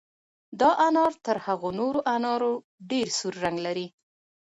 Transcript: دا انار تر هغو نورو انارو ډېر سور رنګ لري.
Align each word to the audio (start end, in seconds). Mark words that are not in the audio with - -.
دا 0.59 0.69
انار 0.87 1.13
تر 1.25 1.37
هغو 1.45 1.69
نورو 1.79 1.99
انارو 2.15 2.51
ډېر 2.89 3.07
سور 3.19 3.33
رنګ 3.43 3.57
لري. 3.65 3.87